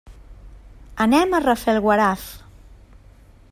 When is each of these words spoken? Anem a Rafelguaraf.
Anem 1.05 1.33
a 1.33 1.41
Rafelguaraf. 1.43 2.27